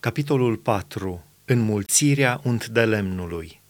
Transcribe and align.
Capitolul 0.00 0.56
4. 0.56 1.24
Înmulțirea 1.44 2.40
unt 2.42 2.66
de 2.66 2.84
lemnului. 2.84 3.60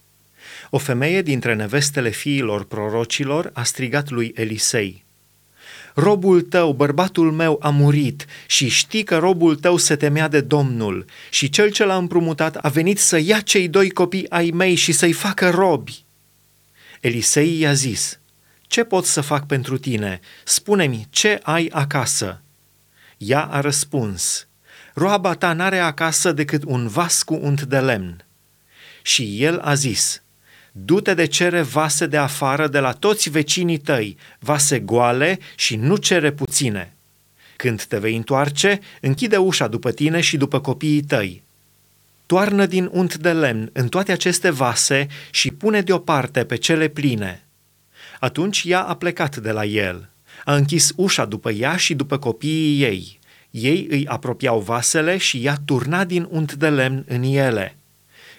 O 0.70 0.78
femeie 0.78 1.22
dintre 1.22 1.54
nevestele 1.54 2.10
fiilor 2.10 2.64
prorocilor 2.64 3.50
a 3.54 3.62
strigat 3.62 4.10
lui 4.10 4.32
Elisei, 4.34 5.04
Robul 5.94 6.42
tău, 6.42 6.72
bărbatul 6.72 7.32
meu, 7.32 7.58
a 7.62 7.70
murit 7.70 8.26
și 8.46 8.68
știi 8.68 9.02
că 9.02 9.18
robul 9.18 9.56
tău 9.56 9.76
se 9.76 9.96
temea 9.96 10.28
de 10.28 10.40
Domnul 10.40 11.04
și 11.30 11.48
cel 11.50 11.70
ce 11.70 11.84
l-a 11.84 11.96
împrumutat 11.96 12.56
a 12.56 12.68
venit 12.68 12.98
să 12.98 13.18
ia 13.18 13.40
cei 13.40 13.68
doi 13.68 13.90
copii 13.90 14.30
ai 14.30 14.50
mei 14.50 14.74
și 14.74 14.92
să-i 14.92 15.12
facă 15.12 15.50
robi. 15.50 16.04
Elisei 17.00 17.58
i-a 17.58 17.72
zis, 17.72 18.18
Ce 18.62 18.84
pot 18.84 19.04
să 19.04 19.20
fac 19.20 19.46
pentru 19.46 19.78
tine? 19.78 20.20
Spune-mi, 20.44 21.06
ce 21.10 21.40
ai 21.42 21.68
acasă? 21.72 22.40
Ea 23.16 23.44
a 23.44 23.60
răspuns, 23.60 24.48
roaba 25.00 25.34
ta 25.34 25.52
n-are 25.52 25.78
acasă 25.78 26.32
decât 26.32 26.62
un 26.66 26.88
vas 26.88 27.22
cu 27.22 27.34
unt 27.34 27.62
de 27.62 27.78
lemn. 27.78 28.24
Și 29.02 29.42
el 29.42 29.58
a 29.58 29.74
zis, 29.74 30.22
du-te 30.72 31.14
de 31.14 31.24
cere 31.24 31.62
vase 31.62 32.06
de 32.06 32.16
afară 32.16 32.68
de 32.68 32.78
la 32.78 32.92
toți 32.92 33.30
vecinii 33.30 33.78
tăi, 33.78 34.16
vase 34.38 34.78
goale 34.78 35.38
și 35.54 35.76
nu 35.76 35.96
cere 35.96 36.32
puține. 36.32 36.92
Când 37.56 37.82
te 37.82 37.98
vei 37.98 38.16
întoarce, 38.16 38.80
închide 39.00 39.36
ușa 39.36 39.66
după 39.66 39.90
tine 39.90 40.20
și 40.20 40.36
după 40.36 40.60
copiii 40.60 41.02
tăi. 41.02 41.42
Toarnă 42.26 42.66
din 42.66 42.88
unt 42.92 43.16
de 43.16 43.32
lemn 43.32 43.70
în 43.72 43.88
toate 43.88 44.12
aceste 44.12 44.50
vase 44.50 45.06
și 45.30 45.50
pune 45.50 45.80
deoparte 45.80 46.44
pe 46.44 46.56
cele 46.56 46.88
pline. 46.88 47.44
Atunci 48.18 48.62
ea 48.66 48.80
a 48.80 48.94
plecat 48.94 49.36
de 49.36 49.50
la 49.50 49.64
el, 49.64 50.08
a 50.44 50.54
închis 50.54 50.92
ușa 50.96 51.24
după 51.24 51.50
ea 51.50 51.76
și 51.76 51.94
după 51.94 52.18
copiii 52.18 52.82
ei– 52.82 53.18
ei 53.50 53.86
îi 53.90 54.06
apropiau 54.06 54.60
vasele 54.60 55.16
și 55.16 55.44
ea 55.44 55.56
turna 55.64 56.04
din 56.04 56.26
unt 56.30 56.54
de 56.54 56.68
lemn 56.68 57.04
în 57.08 57.22
ele. 57.22 57.76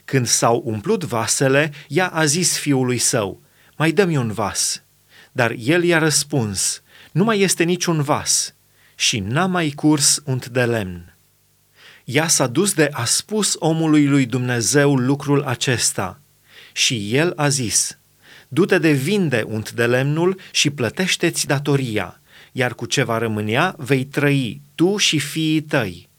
Când 0.05 0.27
s-au 0.27 0.61
umplut 0.65 1.03
vasele, 1.03 1.71
ea 1.87 2.07
a 2.07 2.25
zis 2.25 2.57
fiului 2.57 2.97
său, 2.97 3.41
mai 3.77 3.91
dă-mi 3.91 4.17
un 4.17 4.31
vas. 4.31 4.81
Dar 5.31 5.55
el 5.59 5.83
i-a 5.83 5.97
răspuns, 5.97 6.81
nu 7.11 7.23
mai 7.23 7.39
este 7.39 7.63
niciun 7.63 8.01
vas 8.01 8.53
și 8.95 9.19
n-a 9.19 9.45
mai 9.45 9.69
curs 9.69 10.21
unt 10.25 10.47
de 10.47 10.65
lemn. 10.65 11.15
Ea 12.03 12.27
s-a 12.27 12.47
dus 12.47 12.73
de 12.73 12.89
a 12.91 13.05
spus 13.05 13.55
omului 13.59 14.07
lui 14.07 14.25
Dumnezeu 14.25 14.95
lucrul 14.95 15.43
acesta 15.43 16.19
și 16.71 17.15
el 17.15 17.33
a 17.35 17.47
zis, 17.47 17.97
du-te 18.47 18.77
de 18.77 18.91
vinde 18.91 19.43
unt 19.47 19.71
de 19.71 19.85
lemnul 19.85 20.39
și 20.51 20.69
plătește-ți 20.69 21.47
datoria– 21.47 22.15
iar 22.51 22.73
cu 22.73 22.85
ce 22.85 23.03
va 23.03 23.17
rămânea 23.17 23.75
vei 23.77 24.05
trăi 24.05 24.61
tu 24.75 24.97
și 24.97 25.19
fiii 25.19 25.61
tăi. 25.61 26.09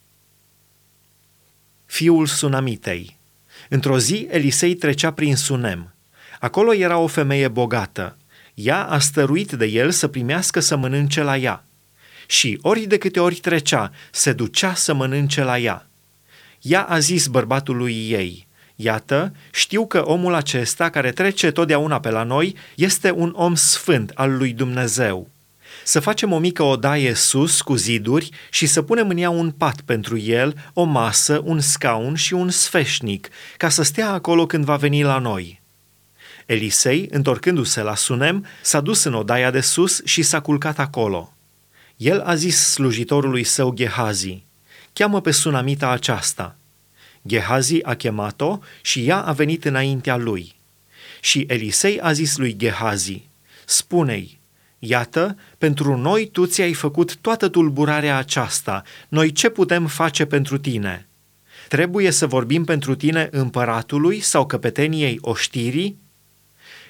Fiul 1.86 2.27
Sunamitei 2.27 3.20
Într-o 3.69 3.98
zi 3.98 4.27
Elisei 4.30 4.74
trecea 4.74 5.12
prin 5.12 5.36
Sunem. 5.36 5.94
Acolo 6.41 6.74
era 6.74 6.98
o 6.98 7.06
femeie 7.06 7.48
bogată. 7.48 8.16
Ea 8.55 8.84
a 8.84 8.98
stăruit 8.98 9.52
de 9.52 9.66
el 9.66 9.91
să 9.91 10.08
primească 10.08 10.61
să 10.61 10.77
mănânce 10.77 11.22
la 11.22 11.36
ea. 11.36 11.64
Și 12.27 12.58
ori 12.62 12.80
de 12.80 12.98
câte 12.98 13.20
ori 13.20 13.34
trecea, 13.34 13.92
se 14.11 14.33
ducea 14.33 14.74
să 14.74 14.94
mănânce 14.94 15.42
la 15.42 15.58
ea. 15.58 15.86
Ea 16.61 16.83
a 16.83 16.98
zis 16.98 17.27
bărbatului 17.27 18.11
ei, 18.11 18.46
Iată, 18.77 19.33
știu 19.52 19.86
că 19.86 20.02
omul 20.06 20.34
acesta 20.34 20.91
care 20.91 21.12
trece 21.12 21.50
totdeauna 21.50 22.00
pe 22.00 22.11
la 22.11 22.22
noi 22.22 22.56
este 22.77 23.11
un 23.11 23.33
om 23.36 23.55
sfânt 23.55 24.11
al 24.14 24.36
lui 24.36 24.52
Dumnezeu 24.52 25.30
să 25.84 26.00
facem 26.00 26.33
o 26.33 26.38
mică 26.38 26.62
odaie 26.62 27.14
sus 27.14 27.61
cu 27.61 27.75
ziduri 27.75 28.30
și 28.50 28.66
să 28.66 28.83
punem 28.83 29.08
în 29.08 29.16
ea 29.16 29.30
un 29.30 29.50
pat 29.50 29.80
pentru 29.80 30.19
el, 30.19 30.70
o 30.72 30.84
masă, 30.84 31.41
un 31.44 31.61
scaun 31.61 32.14
și 32.14 32.34
un 32.34 32.50
sfeșnic, 32.50 33.28
ca 33.56 33.69
să 33.69 33.83
stea 33.83 34.11
acolo 34.11 34.47
când 34.47 34.64
va 34.64 34.77
veni 34.77 35.02
la 35.02 35.19
noi. 35.19 35.61
Elisei, 36.47 37.08
întorcându-se 37.11 37.80
la 37.80 37.94
Sunem, 37.94 38.47
s-a 38.62 38.80
dus 38.80 39.05
în 39.05 39.14
odaia 39.14 39.51
de 39.51 39.61
sus 39.61 40.05
și 40.05 40.23
s-a 40.23 40.40
culcat 40.40 40.79
acolo. 40.79 41.33
El 41.96 42.20
a 42.20 42.35
zis 42.35 42.56
slujitorului 42.56 43.45
său 43.45 43.73
Gehazi, 43.73 44.42
cheamă 44.92 45.20
pe 45.20 45.30
sunamita 45.30 45.89
aceasta. 45.89 46.56
Gehazi 47.27 47.83
a 47.83 47.95
chemat-o 47.95 48.58
și 48.80 49.06
ea 49.06 49.20
a 49.20 49.33
venit 49.33 49.64
înaintea 49.64 50.17
lui. 50.17 50.55
Și 51.20 51.45
Elisei 51.48 52.01
a 52.01 52.12
zis 52.12 52.36
lui 52.36 52.56
Gehazi, 52.56 53.23
spune-i, 53.64 54.39
Iată, 54.84 55.36
pentru 55.58 55.96
noi 55.96 56.28
tu 56.28 56.46
ți-ai 56.46 56.72
făcut 56.72 57.16
toată 57.16 57.48
tulburarea 57.48 58.16
aceasta. 58.16 58.82
Noi 59.08 59.32
ce 59.32 59.48
putem 59.48 59.86
face 59.86 60.24
pentru 60.24 60.58
tine? 60.58 61.08
Trebuie 61.68 62.10
să 62.10 62.26
vorbim 62.26 62.64
pentru 62.64 62.94
tine 62.94 63.28
împăratului 63.30 64.20
sau 64.20 64.46
căpeteniei 64.46 65.18
oștirii? 65.20 65.98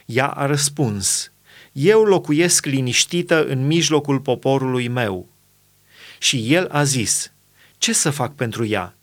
Ea 0.05 0.27
a 0.27 0.47
răspuns, 0.47 1.33
eu 1.73 2.03
locuiesc 2.03 2.67
liniștită 2.67 3.45
în 3.47 3.67
mijlocul 3.67 4.21
poporului 4.21 4.89
meu. 4.89 5.29
Și 6.19 6.55
el 6.55 6.69
a 6.71 6.85
zis, 6.85 7.33
ce 7.79 7.93
să 7.93 8.11
fac 8.11 8.35
pentru 8.35 8.67
ea? 8.67 8.95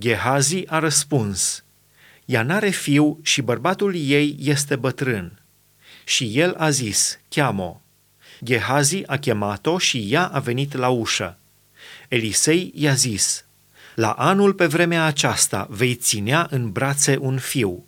Gehazi 0.00 0.66
a 0.66 0.78
răspuns, 0.78 1.64
ea 2.24 2.42
n-are 2.42 2.70
fiu 2.70 3.18
și 3.22 3.42
bărbatul 3.42 3.94
ei 3.96 4.36
este 4.40 4.76
bătrân. 4.76 5.42
Și 6.04 6.38
el 6.38 6.54
a 6.58 6.70
zis, 6.70 7.18
cheamă 7.28 7.78
Gehazi 8.42 9.02
a 9.06 9.16
chemat-o 9.16 9.78
și 9.78 10.06
ea 10.10 10.26
a 10.26 10.38
venit 10.38 10.74
la 10.74 10.88
ușă. 10.88 11.38
Elisei 12.08 12.72
i-a 12.74 12.94
zis, 12.94 13.44
La 13.94 14.10
anul 14.10 14.52
pe 14.52 14.66
vremea 14.66 15.04
aceasta 15.04 15.66
vei 15.70 15.94
ținea 15.94 16.46
în 16.50 16.70
brațe 16.70 17.16
un 17.20 17.38
fiu. 17.38 17.84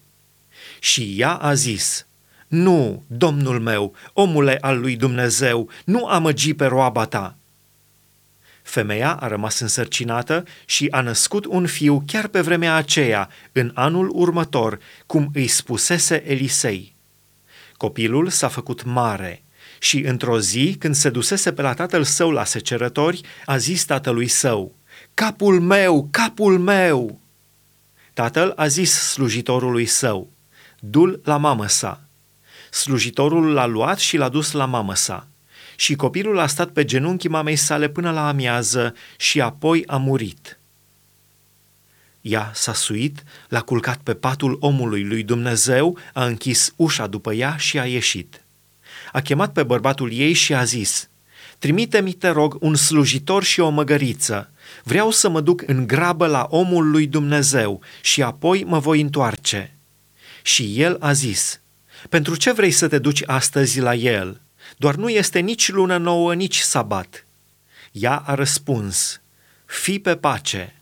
Și 0.78 1.14
ea 1.18 1.34
a 1.34 1.54
zis, 1.54 2.06
Nu, 2.48 3.04
domnul 3.06 3.60
meu, 3.60 3.94
omule 4.12 4.58
al 4.60 4.80
lui 4.80 4.96
Dumnezeu, 4.96 5.70
nu 5.84 6.06
amăgi 6.06 6.54
pe 6.54 6.66
roaba 6.66 7.04
ta. 7.04 7.36
Femeia 8.62 9.12
a 9.12 9.26
rămas 9.26 9.60
însărcinată 9.60 10.44
și 10.64 10.88
a 10.90 11.00
născut 11.00 11.44
un 11.44 11.66
fiu 11.66 12.02
chiar 12.06 12.26
pe 12.26 12.40
vremea 12.40 12.74
aceea, 12.74 13.30
în 13.52 13.70
anul 13.74 14.10
următor, 14.12 14.78
cum 15.06 15.30
îi 15.34 15.46
spusese 15.46 16.30
Elisei. 16.30 16.94
Copilul 17.76 18.28
s-a 18.28 18.48
făcut 18.48 18.84
mare– 18.84 19.40
și 19.78 19.98
într-o 19.98 20.40
zi, 20.40 20.76
când 20.78 20.94
se 20.94 21.10
dusese 21.10 21.52
pe 21.52 21.62
la 21.62 21.74
tatăl 21.74 22.04
său 22.04 22.30
la 22.30 22.44
secerători, 22.44 23.20
a 23.46 23.56
zis 23.56 23.84
tatălui 23.84 24.28
său, 24.28 24.74
Capul 25.14 25.60
meu, 25.60 26.08
capul 26.10 26.58
meu! 26.58 27.20
Tatăl 28.12 28.52
a 28.56 28.66
zis 28.66 28.92
slujitorului 28.92 29.86
său, 29.86 30.30
Du-l 30.78 31.20
la 31.24 31.36
mamă 31.36 31.66
sa. 31.66 32.00
Slujitorul 32.70 33.52
l-a 33.52 33.66
luat 33.66 33.98
și 33.98 34.16
l-a 34.16 34.28
dus 34.28 34.52
la 34.52 34.64
mamă 34.64 34.94
sa. 34.94 35.26
Și 35.76 35.94
copilul 35.94 36.38
a 36.38 36.46
stat 36.46 36.68
pe 36.68 36.84
genunchii 36.84 37.28
mamei 37.28 37.56
sale 37.56 37.88
până 37.88 38.10
la 38.10 38.28
amiază 38.28 38.94
și 39.16 39.40
apoi 39.40 39.84
a 39.86 39.96
murit. 39.96 40.58
Ea 42.20 42.50
s-a 42.54 42.72
suit, 42.72 43.22
l-a 43.48 43.60
culcat 43.60 43.96
pe 43.96 44.14
patul 44.14 44.56
omului 44.60 45.04
lui 45.04 45.22
Dumnezeu, 45.22 45.98
a 46.12 46.24
închis 46.24 46.72
ușa 46.76 47.06
după 47.06 47.32
ea 47.32 47.56
și 47.56 47.78
a 47.78 47.86
ieșit 47.86 48.45
a 49.12 49.20
chemat 49.20 49.52
pe 49.52 49.62
bărbatul 49.62 50.12
ei 50.12 50.32
și 50.32 50.54
a 50.54 50.64
zis, 50.64 51.08
Trimite-mi, 51.58 52.12
te 52.12 52.28
rog, 52.28 52.56
un 52.60 52.74
slujitor 52.74 53.44
și 53.44 53.60
o 53.60 53.68
măgăriță. 53.68 54.50
Vreau 54.84 55.10
să 55.10 55.28
mă 55.28 55.40
duc 55.40 55.62
în 55.66 55.86
grabă 55.86 56.26
la 56.26 56.46
omul 56.50 56.90
lui 56.90 57.06
Dumnezeu 57.06 57.80
și 58.00 58.22
apoi 58.22 58.64
mă 58.64 58.78
voi 58.78 59.00
întoarce. 59.00 59.76
Și 60.42 60.80
el 60.80 60.96
a 61.00 61.12
zis, 61.12 61.60
Pentru 62.08 62.36
ce 62.36 62.52
vrei 62.52 62.70
să 62.70 62.88
te 62.88 62.98
duci 62.98 63.22
astăzi 63.26 63.80
la 63.80 63.94
el? 63.94 64.40
Doar 64.76 64.94
nu 64.94 65.08
este 65.08 65.38
nici 65.38 65.70
lună 65.70 65.96
nouă, 65.96 66.34
nici 66.34 66.58
sabat. 66.58 67.26
Ea 67.92 68.16
a 68.16 68.34
răspuns, 68.34 69.20
Fii 69.64 69.98
pe 69.98 70.16
pace. 70.16 70.74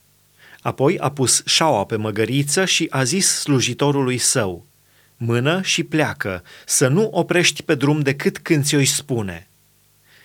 Apoi 0.61 0.99
a 0.99 1.11
pus 1.11 1.43
șaua 1.47 1.85
pe 1.85 1.97
măgăriță 1.97 2.65
și 2.65 2.87
a 2.91 3.05
zis 3.05 3.29
slujitorului 3.29 4.19
său, 4.19 4.67
mână 5.16 5.62
și 5.62 5.84
pleacă, 5.84 6.43
să 6.66 6.88
nu 6.88 7.08
oprești 7.12 7.62
pe 7.62 7.75
drum 7.75 8.00
decât 8.00 8.38
când 8.38 8.64
ți-o 8.64 8.84
spune. 8.84 9.49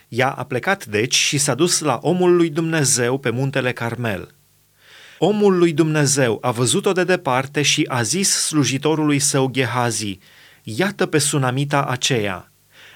Ea 0.08 0.30
a 0.30 0.44
plecat 0.44 0.86
deci 0.86 1.16
și 1.16 1.38
s-a 1.38 1.56
dus 1.56 1.80
la 1.80 2.00
omul 2.02 2.36
lui 2.36 2.50
Dumnezeu 2.50 3.18
pe 3.18 3.30
muntele 3.30 3.72
Carmel. 3.72 4.36
Omul 5.18 5.58
lui 5.58 5.74
Dumnezeu 5.74 6.38
a 6.42 6.52
văzut-o 6.52 6.92
de 6.92 7.04
departe 7.04 7.62
și 7.62 7.86
a 7.88 8.02
zis 8.02 8.30
slujitorului 8.30 9.20
său 9.20 9.50
Gehazi, 9.50 10.20
iată 10.64 11.06
pe 11.06 11.18
sunamita 11.18 11.84
aceea. 11.84 12.52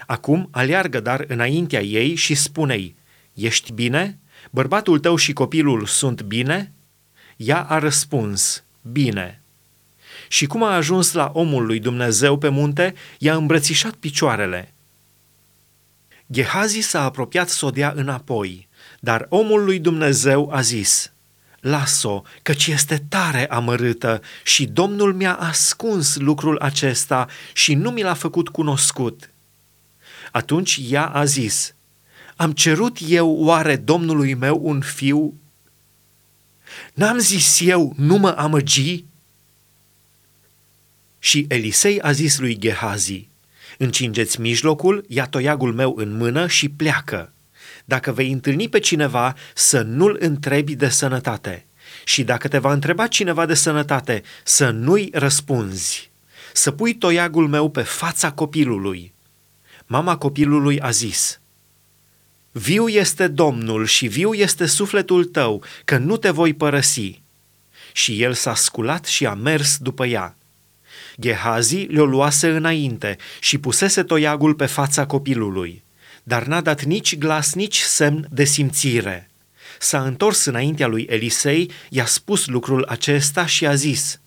Acum 0.08 0.48
aleargă 0.52 1.00
dar 1.00 1.26
înaintea 1.28 1.82
ei 1.82 2.16
și 2.16 2.36
spune-i, 2.36 2.96
ești 3.34 3.74
bine? 3.74 4.20
Bărbatul 4.52 5.00
tău 5.00 5.16
și 5.16 5.34
copilul 5.34 5.86
sunt 5.86 6.22
bine? 6.22 6.74
Ea 7.36 7.62
a 7.62 7.80
răspuns, 7.80 8.64
bine 8.82 9.43
și 10.34 10.46
cum 10.46 10.64
a 10.64 10.76
ajuns 10.76 11.12
la 11.12 11.32
omul 11.34 11.66
lui 11.66 11.80
Dumnezeu 11.80 12.38
pe 12.38 12.50
munte, 12.50 12.94
i-a 13.18 13.36
îmbrățișat 13.36 13.94
picioarele. 13.94 14.74
Gehazi 16.32 16.80
s-a 16.80 17.04
apropiat 17.04 17.50
să 17.50 17.66
o 17.66 17.70
dea 17.70 17.94
înapoi, 17.96 18.68
dar 19.00 19.26
omul 19.30 19.64
lui 19.64 19.80
Dumnezeu 19.80 20.52
a 20.52 20.62
zis, 20.62 21.12
las-o, 21.60 22.22
căci 22.42 22.68
este 22.68 23.06
tare 23.10 23.48
amărâtă 23.48 24.22
și 24.44 24.66
Domnul 24.66 25.14
mi-a 25.14 25.34
ascuns 25.34 26.16
lucrul 26.16 26.58
acesta 26.58 27.28
și 27.54 27.74
nu 27.74 27.90
mi 27.90 28.02
l-a 28.02 28.14
făcut 28.14 28.50
cunoscut. 28.50 29.30
Atunci 30.32 30.80
ea 30.90 31.06
a 31.06 31.26
zis, 31.26 31.76
am 32.36 32.52
cerut 32.52 32.98
eu 33.08 33.36
oare 33.38 33.76
Domnului 33.76 34.34
meu 34.34 34.60
un 34.64 34.82
fiu? 34.82 35.40
N-am 36.94 37.18
zis 37.18 37.60
eu, 37.60 37.94
nu 37.98 38.18
mă 38.18 38.36
amăgi? 38.38 39.12
Și 41.24 41.46
Elisei 41.48 42.02
a 42.02 42.12
zis 42.12 42.40
lui 42.40 42.58
Gehazi, 42.58 43.28
încingeți 43.78 44.42
mijlocul, 44.42 45.06
ia 45.08 45.26
toiagul 45.26 45.74
meu 45.74 45.94
în 45.98 46.18
mână 46.18 46.48
și 46.48 46.70
pleacă. 46.70 47.34
Dacă 47.86 48.12
vei 48.12 48.32
întâlni 48.32 48.70
pe 48.70 48.80
cineva, 48.80 49.36
să 49.56 49.82
nu-l 49.82 50.18
întrebi 50.20 50.76
de 50.76 50.90
sănătate. 50.90 51.66
Și 52.04 52.24
dacă 52.24 52.48
te 52.48 52.58
va 52.58 52.74
întreba 52.74 53.08
cineva 53.08 53.46
de 53.46 53.54
sănătate, 53.54 54.24
să 54.44 54.70
nu-i 54.70 55.10
răspunzi. 55.14 56.12
Să 56.54 56.72
pui 56.72 56.96
toiagul 56.96 57.48
meu 57.48 57.70
pe 57.70 57.82
fața 57.82 58.32
copilului. 58.32 59.14
Mama 59.86 60.18
copilului 60.18 60.80
a 60.80 60.90
zis, 60.90 61.40
Viu 62.52 62.88
este 62.88 63.28
Domnul 63.28 63.86
și 63.86 64.08
viu 64.08 64.34
este 64.34 64.66
sufletul 64.66 65.26
tău, 65.26 65.64
că 65.86 65.98
nu 65.98 66.18
te 66.18 66.30
voi 66.30 66.54
părăsi. 66.54 67.22
Și 67.92 68.22
el 68.22 68.34
s-a 68.34 68.56
sculat 68.56 69.06
și 69.06 69.26
a 69.26 69.34
mers 69.34 69.78
după 69.78 70.06
ea. 70.06 70.38
Gehazi 71.20 71.76
le-o 71.76 72.06
luase 72.06 72.50
înainte 72.50 73.18
și 73.40 73.58
pusese 73.58 74.04
toiagul 74.04 74.54
pe 74.54 74.66
fața 74.66 75.06
copilului, 75.06 75.84
dar 76.24 76.46
n-a 76.46 76.62
dat 76.62 76.84
nici 76.84 77.18
glas, 77.18 77.54
nici 77.54 77.80
semn 77.80 78.28
de 78.32 78.44
simțire. 78.44 79.30
S-a 79.80 80.04
întors 80.04 80.46
înaintea 80.46 80.88
lui 80.88 81.06
Elisei, 81.10 81.72
i-a 81.90 82.06
spus 82.06 82.48
lucrul 82.48 82.86
acesta 82.90 83.46
și 83.46 83.66
a 83.66 83.76
zis, 83.76 84.20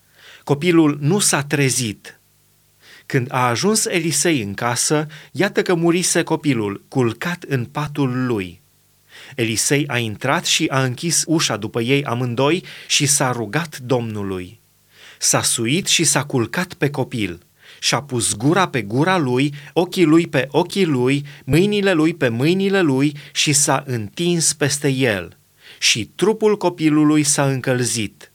copilul 0.45 0.99
nu 1.01 1.19
s-a 1.19 1.43
trezit. 1.43 2.21
Când 3.07 3.27
a 3.31 3.49
ajuns 3.49 3.85
Elisei 3.85 4.43
în 4.43 4.55
casă, 4.55 5.07
iată 5.33 5.63
că 5.63 5.75
murise 5.75 6.23
copilul, 6.23 6.85
culcat 6.89 7.45
în 7.49 7.65
patul 7.65 8.27
lui. 8.27 8.61
Elisei 9.35 9.87
a 9.87 9.99
intrat 9.99 10.45
și 10.45 10.67
a 10.71 10.83
închis 10.83 11.23
ușa 11.27 11.57
după 11.57 11.81
ei 11.81 12.05
amândoi 12.05 12.65
și 12.87 13.07
s-a 13.07 13.33
rugat 13.33 13.79
Domnului 13.79 14.61
s-a 15.19 15.43
suit 15.43 15.87
și 15.87 16.05
s-a 16.05 16.25
culcat 16.25 16.75
pe 16.75 16.91
copil 16.91 17.47
și-a 17.79 18.01
pus 18.01 18.35
gura 18.37 18.69
pe 18.69 18.83
gura 18.83 19.17
lui, 19.17 19.55
ochii 19.73 20.05
lui 20.05 20.27
pe 20.27 20.47
ochii 20.51 20.85
lui, 20.85 21.27
mâinile 21.45 21.93
lui 21.93 22.15
pe 22.15 22.29
mâinile 22.29 22.81
lui 22.81 23.17
și 23.33 23.53
s-a 23.53 23.83
întins 23.87 24.53
peste 24.53 24.89
el. 24.89 25.37
Și 25.79 26.11
trupul 26.15 26.57
copilului 26.57 27.23
s-a 27.23 27.47
încălzit. 27.51 28.31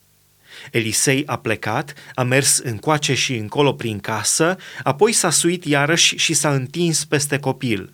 Elisei 0.72 1.24
a 1.26 1.38
plecat, 1.38 1.94
a 2.16 2.24
mers 2.24 2.58
încoace 2.58 3.14
și 3.14 3.36
încolo 3.36 3.74
prin 3.74 4.00
casă, 4.00 4.58
apoi 4.84 5.12
s-a 5.12 5.30
suit 5.30 5.66
iarăși 5.66 6.16
și 6.16 6.34
s-a 6.34 6.54
întins 6.54 7.06
peste 7.06 7.40
copil. 7.40 7.94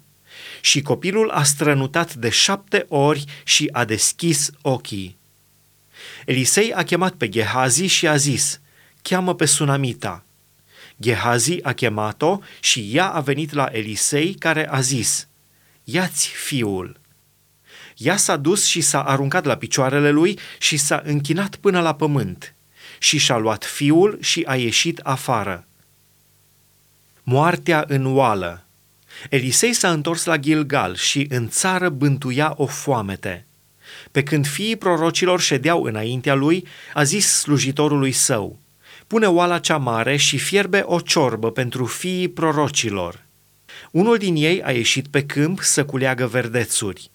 Și 0.61 0.81
copilul 0.81 1.29
a 1.29 1.43
strănutat 1.43 2.13
de 2.13 2.29
șapte 2.29 2.85
ori 2.87 3.25
și 3.43 3.69
a 3.71 3.85
deschis 3.85 4.49
ochii. 4.61 5.17
Elisei 6.25 6.73
a 6.73 6.83
chemat 6.83 7.13
pe 7.13 7.29
Gehazi 7.29 7.85
și 7.85 8.07
a 8.07 8.15
zis– 8.15 8.59
cheamă 9.07 9.35
pe 9.35 9.45
Sunamita. 9.45 10.23
Gehazi 11.01 11.63
a 11.63 11.73
chemat-o 11.73 12.39
și 12.59 12.89
ea 12.93 13.07
a 13.07 13.19
venit 13.19 13.51
la 13.51 13.69
Elisei, 13.71 14.33
care 14.33 14.69
a 14.69 14.79
zis, 14.79 15.27
Iați 15.83 16.27
fiul! 16.27 16.99
Ea 17.97 18.17
s-a 18.17 18.37
dus 18.37 18.65
și 18.65 18.81
s-a 18.81 19.01
aruncat 19.01 19.45
la 19.45 19.55
picioarele 19.55 20.11
lui 20.11 20.39
și 20.59 20.77
s-a 20.77 21.01
închinat 21.05 21.55
până 21.55 21.81
la 21.81 21.95
pământ 21.95 22.53
și 22.99 23.17
și-a 23.17 23.37
luat 23.37 23.63
fiul 23.63 24.17
și 24.21 24.43
a 24.47 24.55
ieșit 24.55 24.99
afară. 24.99 25.65
Moartea 27.23 27.83
în 27.87 28.15
oală 28.15 28.65
Elisei 29.29 29.73
s-a 29.73 29.91
întors 29.91 30.25
la 30.25 30.37
Gilgal 30.37 30.95
și 30.95 31.27
în 31.29 31.49
țară 31.49 31.89
bântuia 31.89 32.53
o 32.57 32.65
foamete. 32.65 33.45
Pe 34.11 34.23
când 34.23 34.47
fiii 34.47 34.75
prorocilor 34.75 35.41
ședeau 35.41 35.83
înaintea 35.83 36.33
lui, 36.33 36.67
a 36.93 37.03
zis 37.03 37.27
slujitorului 37.27 38.11
său– 38.11 38.59
pune 39.07 39.25
oala 39.25 39.59
cea 39.59 39.77
mare 39.77 40.15
și 40.15 40.37
fierbe 40.37 40.83
o 40.85 40.99
ciorbă 40.99 41.51
pentru 41.51 41.85
fiii 41.85 42.27
prorocilor. 42.27 43.25
Unul 43.91 44.17
din 44.17 44.35
ei 44.35 44.63
a 44.63 44.71
ieșit 44.71 45.07
pe 45.07 45.25
câmp 45.25 45.59
să 45.61 45.85
culeagă 45.85 46.27
verdețuri. 46.27 47.11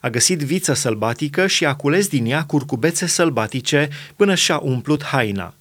A 0.00 0.08
găsit 0.08 0.38
viță 0.38 0.72
sălbatică 0.72 1.46
și 1.46 1.66
a 1.66 1.74
cules 1.74 2.08
din 2.08 2.26
ea 2.26 2.44
curcubețe 2.44 3.06
sălbatice 3.06 3.88
până 4.16 4.34
și-a 4.34 4.58
umplut 4.58 5.04
haina. 5.04 5.54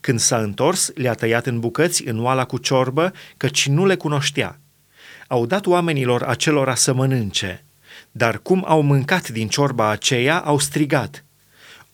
Când 0.00 0.18
s-a 0.18 0.38
întors, 0.38 0.90
le-a 0.94 1.14
tăiat 1.14 1.46
în 1.46 1.60
bucăți 1.60 2.08
în 2.08 2.24
oala 2.24 2.44
cu 2.44 2.58
ciorbă, 2.58 3.12
căci 3.36 3.68
nu 3.68 3.86
le 3.86 3.94
cunoștea. 3.96 4.60
Au 5.26 5.46
dat 5.46 5.66
oamenilor 5.66 6.22
acelora 6.22 6.74
să 6.74 6.92
mănânce, 6.92 7.64
dar 8.10 8.38
cum 8.38 8.64
au 8.66 8.82
mâncat 8.82 9.28
din 9.28 9.48
ciorba 9.48 9.88
aceea, 9.90 10.38
au 10.38 10.58
strigat, 10.58 11.24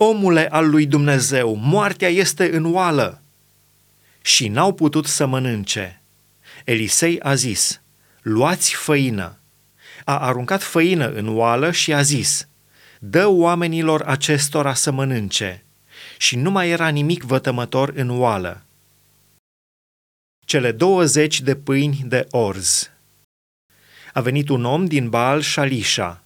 Omule 0.00 0.48
al 0.48 0.70
lui 0.70 0.86
Dumnezeu, 0.86 1.54
moartea 1.62 2.08
este 2.08 2.56
în 2.56 2.74
oală! 2.74 3.22
Și 4.20 4.48
n-au 4.48 4.72
putut 4.72 5.06
să 5.06 5.26
mănânce. 5.26 6.00
Elisei 6.64 7.20
a 7.20 7.34
zis, 7.34 7.80
luați 8.22 8.74
făină. 8.74 9.38
A 10.04 10.18
aruncat 10.18 10.62
făină 10.62 11.08
în 11.08 11.36
oală 11.36 11.70
și 11.70 11.94
a 11.94 12.02
zis, 12.02 12.48
dă 12.98 13.26
oamenilor 13.26 14.02
acestora 14.02 14.74
să 14.74 14.90
mănânce. 14.90 15.62
Și 16.16 16.36
nu 16.36 16.50
mai 16.50 16.68
era 16.68 16.88
nimic 16.88 17.22
vătămător 17.22 17.92
în 17.94 18.20
oală. 18.20 18.62
Cele 20.46 20.72
douăzeci 20.72 21.40
de 21.40 21.56
pâini 21.56 22.02
de 22.04 22.26
orz. 22.30 22.90
A 24.12 24.20
venit 24.20 24.48
un 24.48 24.64
om 24.64 24.86
din 24.86 25.08
Baal 25.08 25.42
Shalisha, 25.42 26.22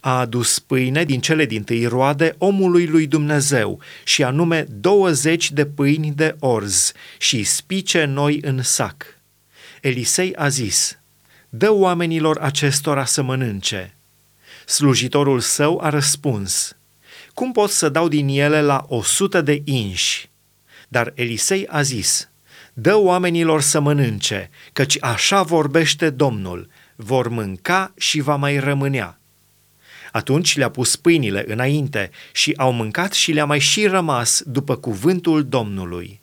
a 0.00 0.18
adus 0.18 0.58
pâine 0.58 1.04
din 1.04 1.20
cele 1.20 1.44
din 1.44 1.62
tâi 1.62 1.86
roade 1.86 2.34
omului 2.38 2.86
lui 2.86 3.06
Dumnezeu, 3.06 3.80
și 4.04 4.22
anume 4.22 4.66
20 4.70 5.50
de 5.50 5.66
pâini 5.66 6.12
de 6.12 6.36
orz 6.38 6.92
și 7.18 7.44
spice 7.44 8.04
noi 8.04 8.38
în 8.42 8.62
sac. 8.62 9.04
Elisei 9.80 10.34
a 10.34 10.48
zis, 10.48 10.98
dă 11.48 11.70
oamenilor 11.72 12.38
acestora 12.38 13.04
să 13.04 13.22
mănânce. 13.22 13.94
Slujitorul 14.66 15.40
său 15.40 15.80
a 15.82 15.88
răspuns, 15.88 16.76
cum 17.34 17.52
pot 17.52 17.70
să 17.70 17.88
dau 17.88 18.08
din 18.08 18.28
ele 18.28 18.60
la 18.62 18.84
o 18.88 19.02
sută 19.02 19.40
de 19.40 19.62
inși? 19.64 20.30
Dar 20.88 21.12
Elisei 21.14 21.66
a 21.66 21.82
zis, 21.82 22.28
dă 22.72 22.96
oamenilor 22.96 23.60
să 23.60 23.80
mănânce, 23.80 24.50
căci 24.72 24.96
așa 25.00 25.42
vorbește 25.42 26.10
Domnul, 26.10 26.68
vor 26.96 27.28
mânca 27.28 27.92
și 27.96 28.20
va 28.20 28.36
mai 28.36 28.58
rămânea. 28.58 29.17
Atunci 30.12 30.56
le-a 30.56 30.68
pus 30.68 30.96
pâinile 30.96 31.44
înainte 31.46 32.10
și 32.32 32.54
au 32.56 32.72
mâncat 32.72 33.12
și 33.12 33.32
le-a 33.32 33.44
mai 33.44 33.58
și 33.58 33.86
rămas 33.86 34.42
după 34.46 34.76
cuvântul 34.76 35.44
Domnului. 35.44 36.20